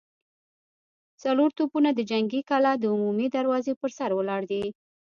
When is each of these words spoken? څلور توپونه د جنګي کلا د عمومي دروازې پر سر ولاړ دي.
څلور 1.23 1.49
توپونه 1.57 1.89
د 1.93 1.99
جنګي 2.11 2.41
کلا 2.49 2.73
د 2.77 2.83
عمومي 2.93 3.27
دروازې 3.37 3.73
پر 3.81 3.89
سر 3.97 4.09
ولاړ 4.15 4.41
دي. 4.51 4.63